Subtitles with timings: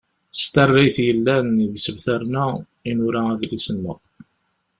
[0.39, 2.45] S tarrayt yellan deg isebtaren-a
[2.89, 3.99] i nura adlis-nneɣ.